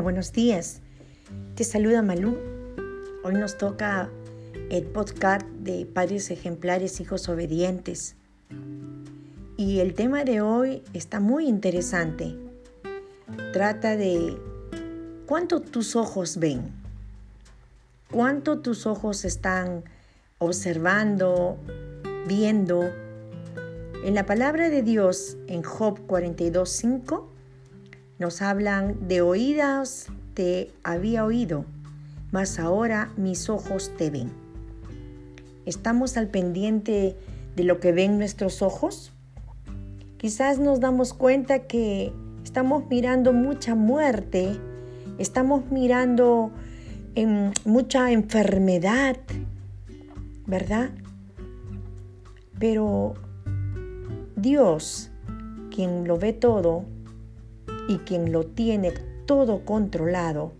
[0.00, 0.82] Buenos días.
[1.54, 2.36] Te saluda Malú.
[3.24, 4.10] Hoy nos toca
[4.70, 8.14] el podcast de Padres Ejemplares, Hijos Obedientes.
[9.56, 12.36] Y el tema de hoy está muy interesante.
[13.54, 14.36] Trata de
[15.26, 16.72] cuánto tus ojos ven,
[18.10, 19.84] cuánto tus ojos están
[20.38, 21.58] observando,
[22.26, 22.82] viendo.
[24.04, 27.35] En la palabra de Dios, en Job 42.5,
[28.18, 31.64] nos hablan de oídas te había oído,
[32.30, 34.30] mas ahora mis ojos te ven.
[35.64, 37.16] ¿Estamos al pendiente
[37.56, 39.12] de lo que ven nuestros ojos?
[40.18, 42.12] Quizás nos damos cuenta que
[42.44, 44.60] estamos mirando mucha muerte,
[45.16, 46.50] estamos mirando
[47.14, 49.16] en mucha enfermedad,
[50.46, 50.90] ¿verdad?
[52.58, 53.14] Pero
[54.36, 55.10] Dios,
[55.70, 56.84] quien lo ve todo
[57.88, 58.92] y quien lo tiene
[59.26, 60.52] todo controlado,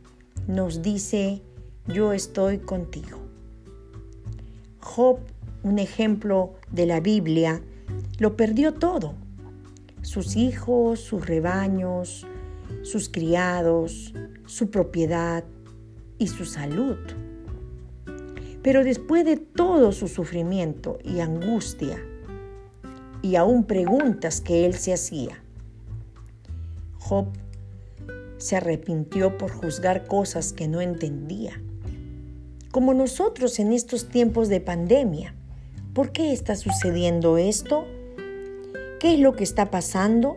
[0.47, 1.43] nos dice,
[1.87, 3.19] yo estoy contigo.
[4.81, 5.19] Job,
[5.63, 7.61] un ejemplo de la Biblia,
[8.19, 9.15] lo perdió todo.
[10.03, 12.27] Sus hijos, sus rebaños,
[12.83, 14.15] sus criados,
[14.47, 15.45] su propiedad
[16.19, 16.99] y su salud.
[18.63, 22.01] Pero después de todo su sufrimiento y angustia,
[23.23, 25.43] y aún preguntas que él se hacía,
[27.09, 27.27] Job
[28.39, 31.63] se arrepintió por juzgar cosas que no entendía.
[32.71, 35.35] Como nosotros en estos tiempos de pandemia.
[35.95, 37.87] ¿Por qué está sucediendo esto?
[39.01, 40.37] ¿Qué es lo que está pasando?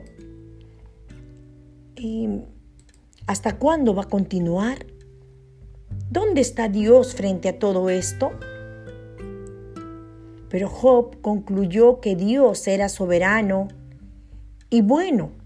[3.27, 4.85] ¿Hasta cuándo va a continuar?
[6.09, 8.31] ¿Dónde está Dios frente a todo esto?
[10.49, 13.67] Pero Job concluyó que Dios era soberano
[14.69, 15.38] y bueno.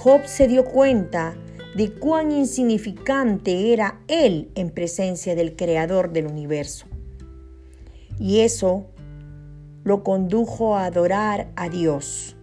[0.00, 1.34] Job se dio cuenta
[1.74, 6.86] de cuán insignificante era él en presencia del Creador del universo.
[8.20, 8.86] Y eso
[9.82, 12.36] lo condujo a adorar a Dios,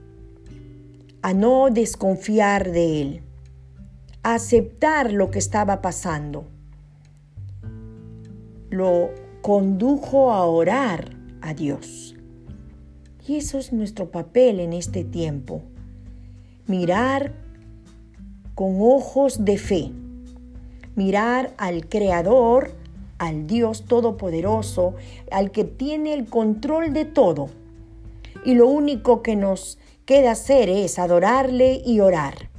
[1.22, 3.22] a no desconfiar de Él,
[4.22, 6.48] a aceptar lo que estaba pasando
[8.76, 12.14] lo condujo a orar a Dios.
[13.26, 15.62] Y eso es nuestro papel en este tiempo.
[16.68, 17.45] Mirar
[18.56, 19.92] con ojos de fe.
[20.96, 22.74] Mirar al Creador,
[23.18, 24.96] al Dios Todopoderoso,
[25.30, 27.50] al que tiene el control de todo.
[28.46, 32.50] Y lo único que nos queda hacer es adorarle y orar.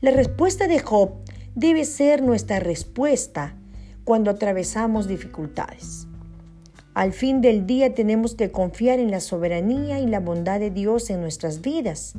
[0.00, 1.10] La respuesta de Job
[1.54, 3.56] debe ser nuestra respuesta
[4.04, 6.06] cuando atravesamos dificultades.
[6.94, 11.10] Al fin del día tenemos que confiar en la soberanía y la bondad de Dios
[11.10, 12.14] en nuestras vidas.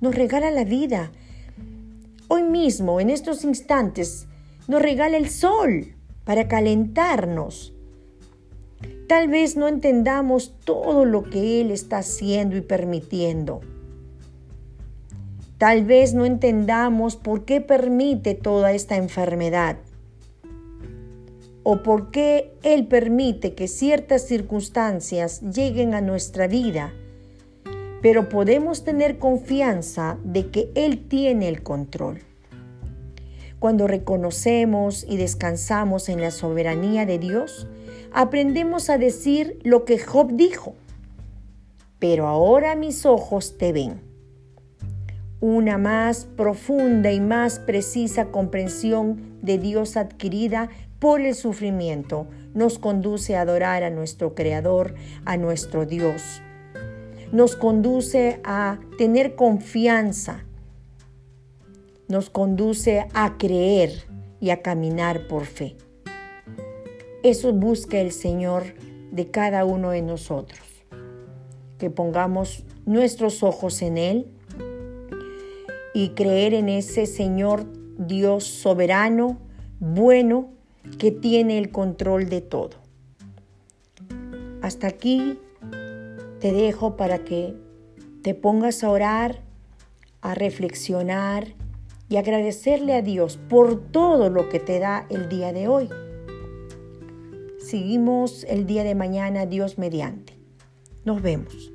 [0.00, 1.12] Nos regala la vida.
[2.32, 4.28] Hoy mismo, en estos instantes,
[4.68, 7.74] nos regala el sol para calentarnos.
[9.08, 13.62] Tal vez no entendamos todo lo que Él está haciendo y permitiendo.
[15.58, 19.78] Tal vez no entendamos por qué permite toda esta enfermedad
[21.64, 26.92] o por qué Él permite que ciertas circunstancias lleguen a nuestra vida,
[28.02, 32.20] pero podemos tener confianza de que Él tiene el control.
[33.58, 37.68] Cuando reconocemos y descansamos en la soberanía de Dios,
[38.12, 40.74] aprendemos a decir lo que Job dijo,
[41.98, 44.00] pero ahora mis ojos te ven.
[45.40, 53.36] Una más profunda y más precisa comprensión de Dios adquirida por el sufrimiento nos conduce
[53.36, 54.94] a adorar a nuestro Creador,
[55.24, 56.42] a nuestro Dios.
[57.32, 60.44] Nos conduce a tener confianza.
[62.08, 64.04] Nos conduce a creer
[64.40, 65.76] y a caminar por fe.
[67.22, 68.64] Eso busca el Señor
[69.12, 70.60] de cada uno de nosotros.
[71.78, 74.26] Que pongamos nuestros ojos en Él
[75.94, 77.66] y creer en ese Señor
[77.96, 79.38] Dios soberano,
[79.78, 80.50] bueno,
[80.98, 82.76] que tiene el control de todo.
[84.62, 85.38] Hasta aquí
[86.40, 87.54] te dejo para que
[88.22, 89.42] te pongas a orar,
[90.20, 91.54] a reflexionar
[92.08, 95.88] y agradecerle a Dios por todo lo que te da el día de hoy.
[97.58, 100.36] Seguimos el día de mañana, Dios mediante.
[101.04, 101.72] Nos vemos.